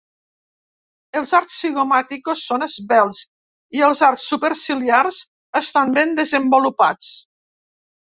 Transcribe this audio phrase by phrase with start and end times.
[1.19, 3.19] Els arcs zigomàtics són esvelts
[3.81, 5.19] i els arcs superciliars
[5.61, 7.11] estan ben desenvolupats.